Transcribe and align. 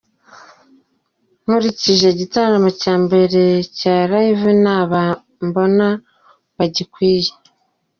Nkurikije 1.41 2.05
igitaramo 2.13 2.69
cya 2.81 2.93
mbere 3.03 3.41
cya 3.77 3.95
Live 4.13 4.47
ni 4.63 4.71
aba 4.79 5.03
mbona 5.47 5.87
bagikwiye”. 6.57 7.31